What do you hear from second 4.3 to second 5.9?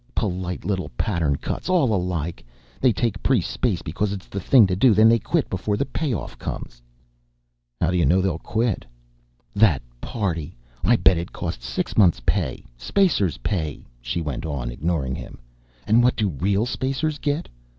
thing to do. Then they quit before the